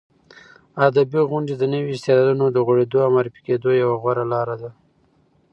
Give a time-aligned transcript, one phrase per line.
[0.87, 4.69] ادبي غونډې د نویو استعدادونو د غوړېدو او معرفي کېدو یوه غوره لاره ده.